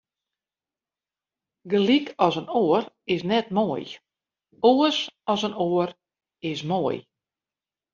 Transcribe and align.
Gelyk 1.69 2.07
as 2.27 2.35
in 2.41 2.47
oar 2.61 2.83
is 3.13 3.21
net 3.31 3.47
moai, 3.57 3.85
oars 4.71 4.99
as 5.33 5.41
in 5.47 5.55
oar 5.69 5.89
is 6.51 6.59
moai. 6.69 6.97